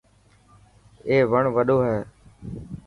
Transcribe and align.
اي 1.07 1.15
وڻ 1.31 1.43
وڏو 1.55 1.77
هي. 1.87 1.99